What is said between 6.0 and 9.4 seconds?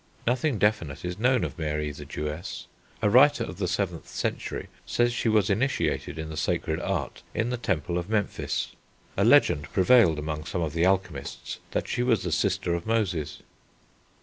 in the sacred art in the temple of Memphis; a